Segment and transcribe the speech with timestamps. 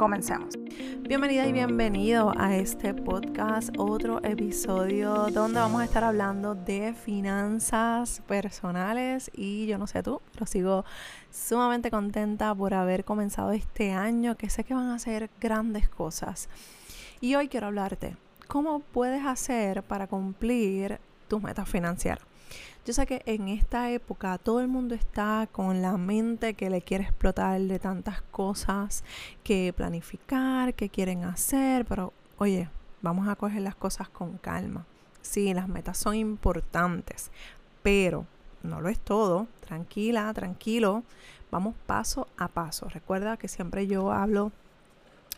[0.00, 0.54] Comencemos.
[1.02, 8.22] Bienvenida y bienvenido a este podcast, otro episodio donde vamos a estar hablando de finanzas
[8.26, 10.86] personales y yo no sé tú, pero sigo
[11.30, 16.48] sumamente contenta por haber comenzado este año que sé que van a ser grandes cosas.
[17.20, 18.16] Y hoy quiero hablarte
[18.48, 22.29] cómo puedes hacer para cumplir tus metas financieras.
[22.84, 26.82] Yo sé que en esta época todo el mundo está con la mente que le
[26.82, 29.04] quiere explotar de tantas cosas
[29.44, 32.68] que planificar, que quieren hacer, pero oye,
[33.02, 34.86] vamos a coger las cosas con calma.
[35.22, 37.30] Sí, las metas son importantes,
[37.82, 38.26] pero
[38.62, 39.46] no lo es todo.
[39.60, 41.02] Tranquila, tranquilo.
[41.50, 42.88] Vamos paso a paso.
[42.88, 44.52] Recuerda que siempre yo hablo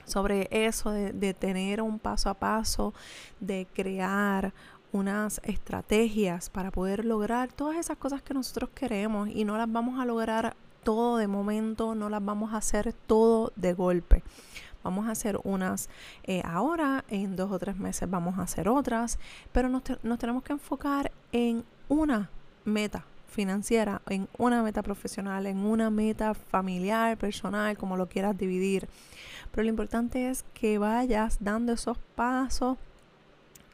[0.05, 2.93] sobre eso de, de, tener un paso a paso,
[3.41, 4.53] de crear
[4.93, 9.99] unas estrategias para poder lograr todas esas cosas que nosotros queremos y no las vamos
[9.99, 10.55] a lograr
[10.85, 14.23] todo de momento, no las vamos a hacer todo de golpe.
[14.85, 15.89] Vamos a hacer unas
[16.25, 19.19] eh, ahora, en dos o tres meses vamos a hacer otras,
[19.53, 22.31] pero nos, nos tenemos que enfocar en una
[22.65, 28.89] meta financiera, en una meta profesional, en una meta familiar, personal, como lo quieras dividir.
[29.51, 32.77] Pero lo importante es que vayas dando esos pasos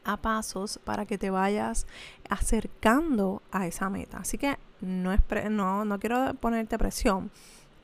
[0.03, 1.87] a pasos para que te vayas
[2.29, 4.17] acercando a esa meta.
[4.17, 7.31] Así que no, es no, no quiero ponerte presión.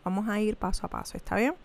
[0.03, 1.55] Vamos a ir paso a paso, ¿está bien?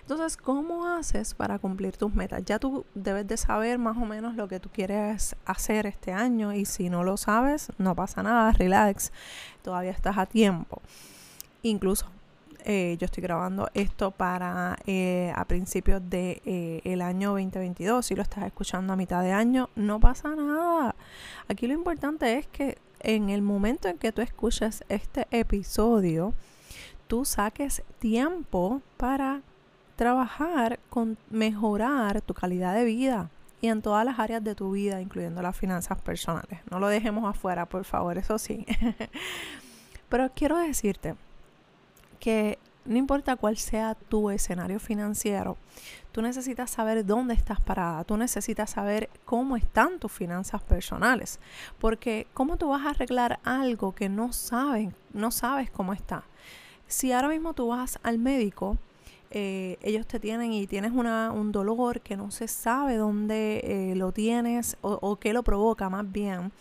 [0.00, 2.42] Entonces, ¿cómo haces para cumplir tus metas?
[2.44, 6.52] Ya tú debes de saber más o menos lo que tú quieres hacer este año
[6.52, 9.12] y si no lo sabes, no pasa nada, relax,
[9.62, 10.82] todavía estás a tiempo.
[11.62, 12.06] Incluso
[12.68, 18.04] eh, yo estoy grabando esto para eh, a principios de eh, el año 2022.
[18.04, 20.96] Si lo estás escuchando a mitad de año, no pasa nada.
[21.46, 26.34] Aquí lo importante es que en el momento en que tú escuches este episodio,
[27.06, 29.42] tú saques tiempo para
[29.94, 35.00] trabajar con mejorar tu calidad de vida y en todas las áreas de tu vida,
[35.00, 36.58] incluyendo las finanzas personales.
[36.68, 38.66] No lo dejemos afuera, por favor, eso sí.
[40.08, 41.14] Pero quiero decirte
[42.18, 45.56] que no importa cuál sea tu escenario financiero,
[46.12, 51.40] tú necesitas saber dónde estás parada, tú necesitas saber cómo están tus finanzas personales,
[51.78, 56.24] porque cómo tú vas a arreglar algo que no sabes, no sabes cómo está.
[56.86, 58.78] Si ahora mismo tú vas al médico,
[59.30, 63.96] eh, ellos te tienen y tienes una, un dolor que no se sabe dónde eh,
[63.96, 66.52] lo tienes o, o qué lo provoca más bien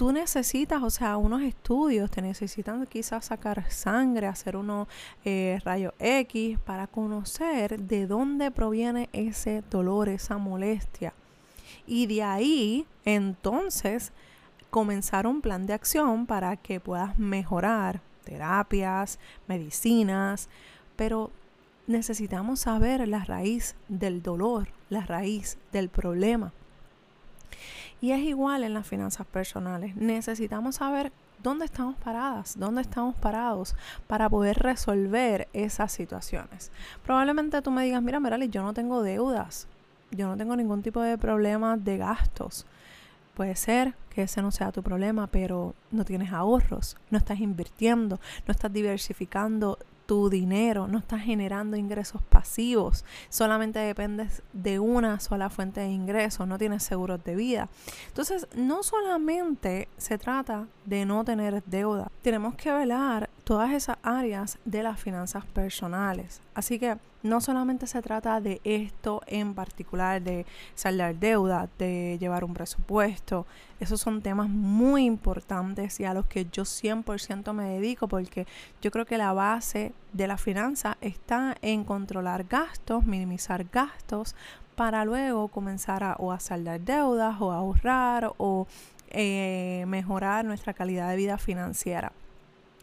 [0.00, 4.88] tú necesitas, o sea, unos estudios, te necesitan quizás sacar sangre, hacer unos
[5.26, 11.12] eh, rayos X para conocer de dónde proviene ese dolor, esa molestia.
[11.86, 14.12] Y de ahí, entonces,
[14.70, 19.18] comenzar un plan de acción para que puedas mejorar terapias,
[19.48, 20.48] medicinas,
[20.96, 21.30] pero
[21.86, 26.54] necesitamos saber la raíz del dolor, la raíz del problema.
[28.00, 29.96] Y es igual en las finanzas personales.
[29.96, 31.12] Necesitamos saber
[31.42, 33.74] dónde estamos paradas, dónde estamos parados
[34.06, 36.70] para poder resolver esas situaciones.
[37.04, 39.66] Probablemente tú me digas, mira, Merali, yo no tengo deudas,
[40.10, 42.66] yo no tengo ningún tipo de problema de gastos.
[43.34, 48.20] Puede ser que ese no sea tu problema, pero no tienes ahorros, no estás invirtiendo,
[48.46, 49.78] no estás diversificando
[50.10, 56.48] tu dinero, no estás generando ingresos pasivos, solamente dependes de una sola fuente de ingresos,
[56.48, 57.68] no tienes seguros de vida.
[58.08, 64.60] Entonces, no solamente se trata de no tener deuda, tenemos que velar todas esas áreas
[64.64, 66.40] de las finanzas personales.
[66.54, 70.46] Así que no solamente se trata de esto en particular, de
[70.76, 73.48] saldar deuda, de llevar un presupuesto.
[73.80, 78.46] Esos son temas muy importantes y a los que yo 100% me dedico porque
[78.82, 84.36] yo creo que la base de la finanza está en controlar gastos, minimizar gastos
[84.76, 88.68] para luego comenzar a, o a saldar deudas o a ahorrar o
[89.08, 92.12] eh, mejorar nuestra calidad de vida financiera.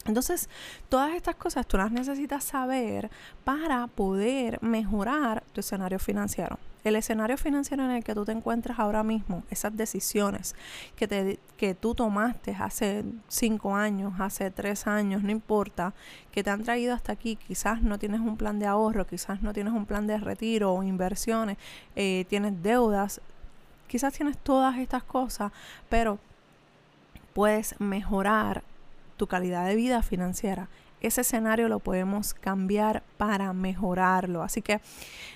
[0.07, 0.49] Entonces,
[0.89, 3.11] todas estas cosas tú las necesitas saber
[3.43, 6.57] para poder mejorar tu escenario financiero.
[6.83, 10.55] El escenario financiero en el que tú te encuentras ahora mismo, esas decisiones
[10.95, 15.93] que, te, que tú tomaste hace cinco años, hace tres años, no importa,
[16.31, 19.51] que te han traído hasta aquí, quizás no tienes un plan de ahorro, quizás no
[19.51, 21.57] tienes un plan de retiro o inversiones,
[21.97, 23.19] eh, tienes deudas,
[23.87, 25.51] quizás tienes todas estas cosas,
[25.89, 26.19] pero
[27.33, 28.63] puedes mejorar
[29.17, 30.69] tu calidad de vida financiera
[30.99, 34.41] ese escenario lo podemos cambiar para mejorarlo.
[34.41, 34.81] Así que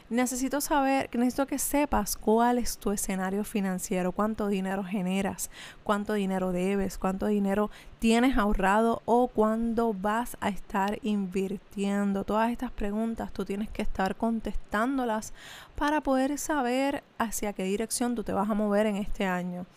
[0.10, 5.52] necesito saber, necesito que sepas cuál es tu escenario financiero, cuánto dinero generas,
[5.84, 7.70] cuánto dinero debes, cuánto dinero
[8.00, 12.24] tienes ahorrado o cuándo vas a estar invirtiendo.
[12.24, 15.32] Todas estas preguntas tú tienes que estar contestándolas
[15.76, 19.68] para poder saber hacia qué dirección tú te vas a mover en este año.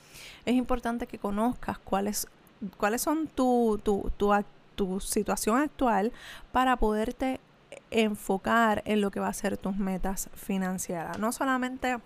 [0.47, 2.27] Es importante que conozcas cuáles
[2.76, 4.32] cuáles son tu, tu, tu,
[4.75, 6.12] tu situación actual
[6.52, 7.40] para poderte
[7.90, 11.19] enfocar en lo que va a ser tus metas financieras.
[11.19, 11.99] No solamente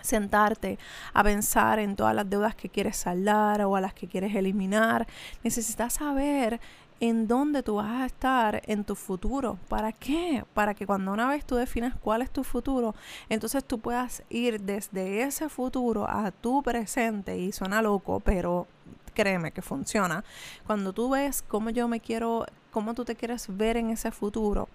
[0.00, 0.78] sentarte
[1.12, 5.06] a pensar en todas las deudas que quieres saldar o a las que quieres eliminar.
[5.42, 6.60] Necesitas saber
[7.00, 9.58] en dónde tú vas a estar en tu futuro.
[9.68, 10.44] ¿Para qué?
[10.54, 12.94] Para que cuando una vez tú definas cuál es tu futuro,
[13.28, 17.36] entonces tú puedas ir desde ese futuro a tu presente.
[17.36, 18.68] Y suena loco, pero
[19.14, 20.24] créeme que funciona.
[20.66, 24.68] Cuando tú ves cómo yo me quiero, cómo tú te quieres ver en ese futuro,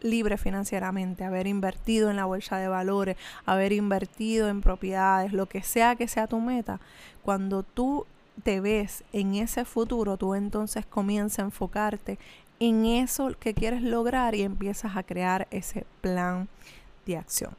[0.00, 5.62] libre financieramente, haber invertido en la bolsa de valores, haber invertido en propiedades, lo que
[5.62, 6.80] sea que sea tu meta,
[7.22, 8.06] cuando tú
[8.42, 12.18] te ves en ese futuro, tú entonces comienzas a enfocarte
[12.60, 16.48] en eso que quieres lograr y empiezas a crear ese plan
[17.08, 17.52] de acción.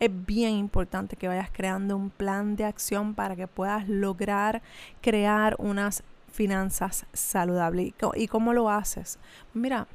[0.00, 4.62] Es bien importante que vayas creando un plan de acción para que puedas lograr
[5.00, 6.02] crear unas
[6.32, 7.92] finanzas saludables.
[8.16, 9.18] ¿Y cómo lo haces?
[9.52, 9.86] Mira,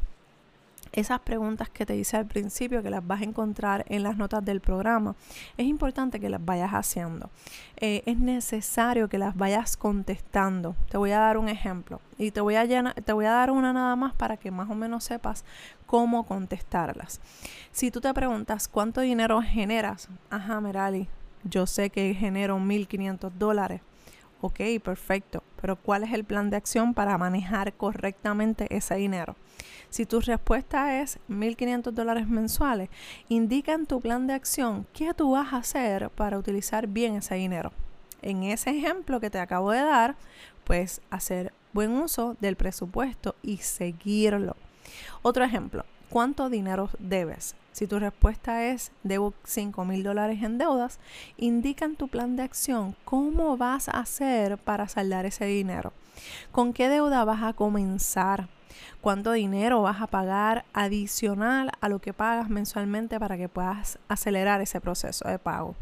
[0.91, 4.43] esas preguntas que te hice al principio, que las vas a encontrar en las notas
[4.43, 5.15] del programa,
[5.57, 7.29] es importante que las vayas haciendo.
[7.77, 10.75] Eh, es necesario que las vayas contestando.
[10.89, 13.73] Te voy a dar un ejemplo y te voy, a te voy a dar una
[13.73, 15.43] nada más para que más o menos sepas
[15.85, 17.21] cómo contestarlas.
[17.71, 21.07] Si tú te preguntas cuánto dinero generas, ajá, Merali,
[21.43, 23.81] yo sé que genero 1.500 dólares.
[24.41, 25.43] Ok, perfecto.
[25.61, 29.35] Pero ¿cuál es el plan de acción para manejar correctamente ese dinero?
[29.89, 32.89] Si tu respuesta es 1.500 dólares mensuales,
[33.27, 37.35] indica en tu plan de acción qué tú vas a hacer para utilizar bien ese
[37.35, 37.71] dinero.
[38.21, 40.15] En ese ejemplo que te acabo de dar,
[40.63, 44.55] pues hacer buen uso del presupuesto y seguirlo.
[45.21, 47.55] Otro ejemplo, ¿cuánto dinero debes?
[47.71, 50.99] Si tu respuesta es debo 5 mil dólares en deudas,
[51.37, 55.93] indica en tu plan de acción cómo vas a hacer para saldar ese dinero.
[56.51, 58.49] ¿Con qué deuda vas a comenzar?
[59.01, 64.61] ¿Cuánto dinero vas a pagar adicional a lo que pagas mensualmente para que puedas acelerar
[64.61, 65.75] ese proceso de pago?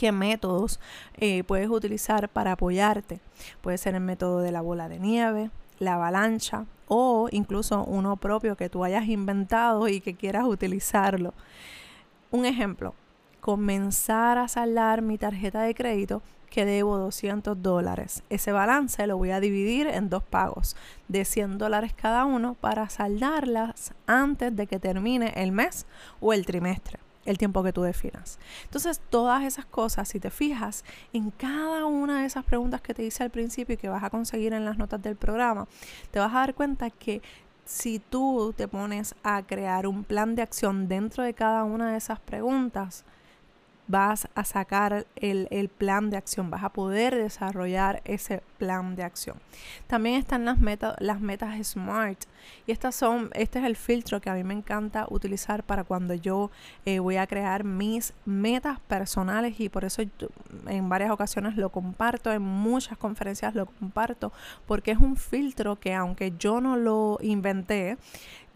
[0.00, 0.80] qué métodos
[1.18, 3.20] eh, puedes utilizar para apoyarte.
[3.60, 8.56] Puede ser el método de la bola de nieve, la avalancha o incluso uno propio
[8.56, 11.34] que tú hayas inventado y que quieras utilizarlo.
[12.32, 12.94] Un ejemplo,
[13.40, 16.20] comenzar a saldar mi tarjeta de crédito
[16.50, 18.24] que debo 200 dólares.
[18.28, 20.74] Ese balance lo voy a dividir en dos pagos
[21.06, 25.86] de 100 dólares cada uno para saldarlas antes de que termine el mes
[26.20, 28.38] o el trimestre el tiempo que tú definas.
[28.64, 33.04] Entonces, todas esas cosas, si te fijas en cada una de esas preguntas que te
[33.04, 35.66] hice al principio y que vas a conseguir en las notas del programa,
[36.10, 37.22] te vas a dar cuenta que
[37.64, 41.98] si tú te pones a crear un plan de acción dentro de cada una de
[41.98, 43.04] esas preguntas,
[43.90, 49.36] vas a sacar el, plan de acción, vas a poder desarrollar ese plan de acción.
[49.86, 52.24] También están las, metas las metas SMART
[52.66, 56.14] y estas son, este es el filtro que a mí me encanta utilizar para cuando
[56.14, 56.50] yo
[56.84, 60.02] eh, voy a crear mis metas personales y por eso
[60.66, 64.32] en varias ocasiones lo comparto, en muchas conferencias lo comparto,
[64.66, 67.98] porque es un filtro que aunque yo no lo inventé,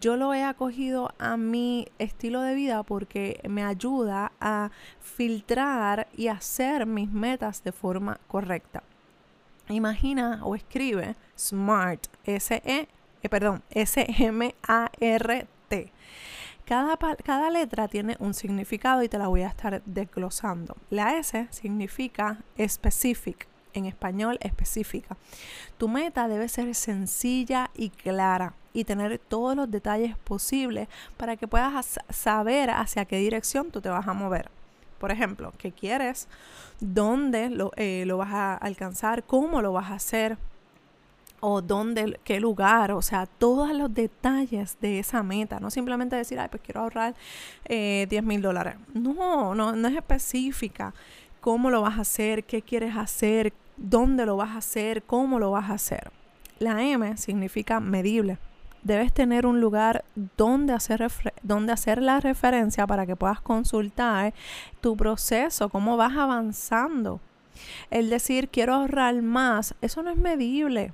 [0.00, 4.70] yo lo he acogido a mi estilo de vida porque me ayuda a
[5.00, 8.82] filtrar y hacer mis metas de forma correcta.
[9.68, 12.88] Imagina o escribe SMART, S-E,
[13.22, 14.32] eh, perdón, S-M-A-R-T.
[16.66, 20.76] Cada, cada, letra tiene un significado y te la voy a estar desglosando.
[20.90, 25.16] La S significa specific, en español específica.
[25.78, 31.46] Tu meta debe ser sencilla y clara y tener todos los detalles posibles para que
[31.46, 34.50] puedas saber hacia qué dirección tú te vas a mover.
[34.98, 36.28] Por ejemplo, qué quieres,
[36.80, 40.38] dónde lo, eh, lo vas a alcanzar, cómo lo vas a hacer,
[41.46, 46.40] o dónde, qué lugar, o sea, todos los detalles de esa meta, no simplemente decir,
[46.40, 47.14] ay, pues quiero ahorrar
[47.66, 48.76] eh, 10 mil dólares.
[48.94, 50.94] No, no, no es específica.
[51.42, 52.44] ¿Cómo lo vas a hacer?
[52.44, 53.52] ¿Qué quieres hacer?
[53.76, 56.10] Dónde lo vas a hacer, cómo lo vas a hacer.
[56.58, 58.38] La M significa medible.
[58.82, 60.04] Debes tener un lugar
[60.36, 61.10] donde hacer,
[61.42, 64.34] donde hacer la referencia para que puedas consultar
[64.80, 67.20] tu proceso, cómo vas avanzando.
[67.90, 70.92] El decir quiero ahorrar más, eso no es medible.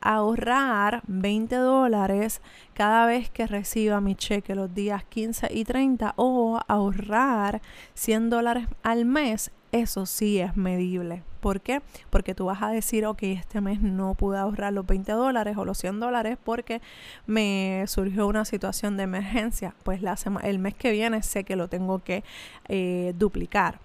[0.00, 2.40] Ahorrar 20 dólares
[2.74, 7.62] cada vez que reciba mi cheque los días 15 y 30 o ahorrar
[7.94, 11.24] 100 dólares al mes, eso sí es medible.
[11.40, 11.82] ¿Por qué?
[12.08, 15.64] Porque tú vas a decir, ok, este mes no pude ahorrar los 20 dólares o
[15.64, 16.80] los 100 dólares porque
[17.26, 19.74] me surgió una situación de emergencia.
[19.82, 22.24] Pues la el mes que viene sé que lo tengo que
[22.68, 23.80] eh, duplicar.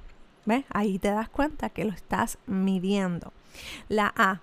[0.45, 0.63] ¿Ves?
[0.69, 3.33] Ahí te das cuenta que lo estás midiendo.
[3.89, 4.41] La A,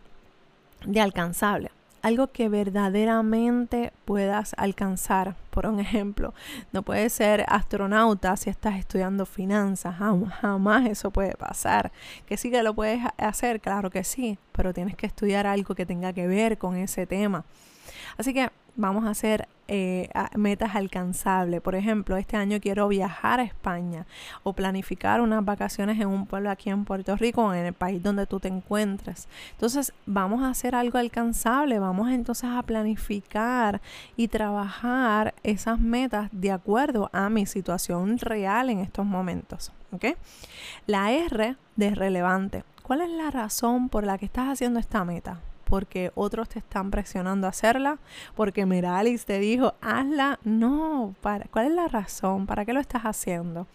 [0.86, 1.70] de alcanzable
[2.06, 5.34] algo que verdaderamente puedas alcanzar.
[5.50, 6.34] Por un ejemplo,
[6.70, 9.96] no puedes ser astronauta si estás estudiando finanzas,
[10.40, 11.90] jamás eso puede pasar.
[12.24, 15.84] Que sí que lo puedes hacer, claro que sí, pero tienes que estudiar algo que
[15.84, 17.44] tenga que ver con ese tema.
[18.16, 21.60] Así que vamos a hacer eh, metas alcanzables.
[21.60, 24.06] Por ejemplo, este año quiero viajar a España
[24.44, 28.02] o planificar unas vacaciones en un pueblo aquí en Puerto Rico o en el país
[28.02, 29.28] donde tú te encuentres.
[29.52, 33.80] Entonces, vamos a hacer algo alcanzable, vamos entonces a planificar
[34.16, 39.72] y trabajar esas metas de acuerdo a mi situación real en estos momentos.
[40.86, 42.64] La R de relevante.
[42.82, 45.40] ¿Cuál es la razón por la que estás haciendo esta meta?
[45.68, 47.98] Porque otros te están presionando a hacerla,
[48.34, 50.38] porque Miralis te dijo, hazla.
[50.44, 52.46] No, para, ¿cuál es la razón?
[52.46, 53.66] ¿Para qué lo estás haciendo?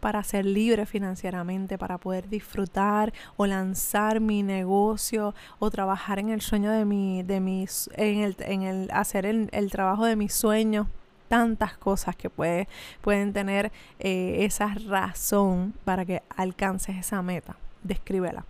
[0.00, 6.42] para ser libre financieramente, para poder disfrutar o lanzar mi negocio o trabajar en el
[6.42, 10.88] sueño de mi, de mis, en el, en el hacer el, trabajo de mis sueños
[11.28, 12.68] tantas cosas que puede,
[13.00, 17.56] pueden tener eh, esa razón para que alcances esa meta.
[17.82, 18.44] Descríbela.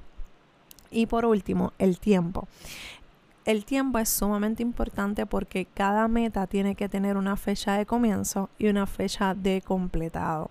[0.94, 2.46] Y por último, el tiempo.
[3.44, 8.48] El tiempo es sumamente importante porque cada meta tiene que tener una fecha de comienzo
[8.58, 10.50] y una fecha de completado.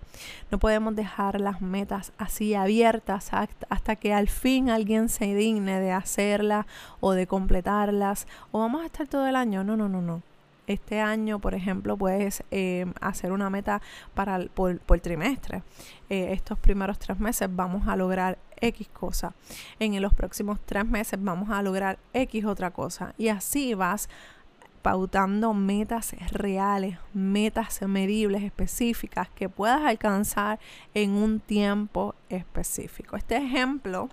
[0.52, 3.30] No podemos dejar las metas así abiertas
[3.68, 6.66] hasta que al fin alguien se digne de hacerlas
[7.00, 9.64] o de completarlas o vamos a estar todo el año.
[9.64, 10.33] No, no, no, no
[10.66, 13.82] este año, por ejemplo, puedes eh, hacer una meta
[14.14, 15.62] para por, por trimestre.
[16.08, 19.34] Eh, estos primeros tres meses vamos a lograr X cosa.
[19.78, 23.14] En los próximos tres meses vamos a lograr X otra cosa.
[23.18, 24.08] Y así vas
[24.82, 30.58] pautando metas reales, metas medibles, específicas que puedas alcanzar
[30.92, 33.16] en un tiempo específico.
[33.16, 34.10] Este ejemplo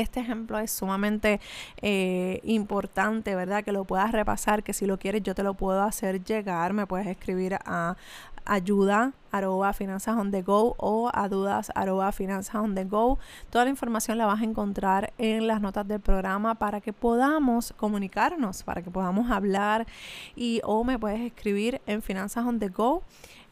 [0.00, 1.40] este ejemplo es sumamente
[1.82, 3.64] eh, importante, ¿verdad?
[3.64, 6.86] Que lo puedas repasar, que si lo quieres yo te lo puedo hacer llegar, me
[6.86, 7.96] puedes escribir a
[8.44, 13.18] ayuda arroba finanzas on the go o a dudas arroba finanzas on the go.
[13.50, 17.74] Toda la información la vas a encontrar en las notas del programa para que podamos
[17.76, 19.86] comunicarnos, para que podamos hablar
[20.34, 23.02] y o me puedes escribir en finanzas on the go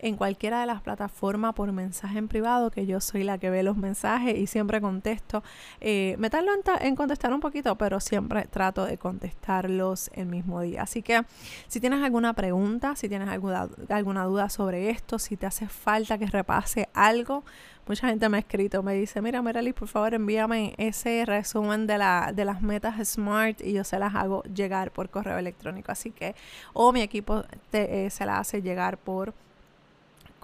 [0.05, 3.63] en cualquiera de las plataformas por mensaje en privado, que yo soy la que ve
[3.63, 5.43] los mensajes y siempre contesto.
[5.81, 6.51] Eh, me tardo
[6.81, 10.83] en, contestar un poquito, pero siempre trato de contestarlos el mismo día.
[10.83, 11.23] Así que
[11.69, 16.19] si tienes alguna pregunta, si tienes alguna, alguna duda sobre esto, si te hace falta
[16.19, 17.45] que repase algo,
[17.87, 21.99] mucha gente me ha escrito, me dice, mira Merali, por favor envíame ese resumen de,
[21.99, 25.93] la, de las metas SMART y yo se las hago llegar por correo electrónico.
[25.93, 26.35] Así que,
[26.73, 29.35] o mi equipo te, eh, se la hace llegar por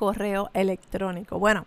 [0.00, 1.38] correo electrónico.
[1.38, 1.66] Bueno,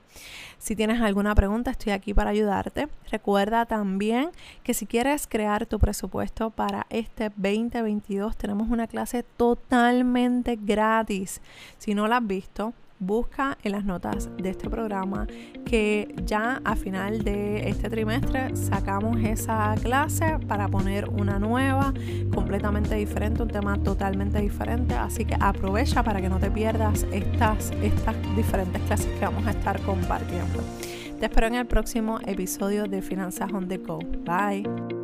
[0.58, 2.88] si tienes alguna pregunta, estoy aquí para ayudarte.
[3.12, 4.32] Recuerda también
[4.64, 11.42] que si quieres crear tu presupuesto para este 2022, tenemos una clase totalmente gratis.
[11.78, 15.28] Si no la has visto, busca en las notas de este programa
[15.66, 21.94] que ya a final de este trimestre sacamos esa clase para poner una nueva,
[22.34, 24.96] completamente diferente, un tema totalmente diferente.
[24.96, 29.52] Así que aprovecha para que no te pierdas estas, estas diferentes clases que vamos a
[29.52, 30.64] estar compartiendo.
[31.20, 34.00] Te espero en el próximo episodio de Finanzas on the Go.
[34.26, 35.03] Bye.